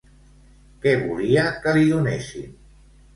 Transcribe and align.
Què 0.85 0.93
volia 1.01 1.43
que 1.65 1.73
li 1.75 1.83
donessin? 1.91 2.49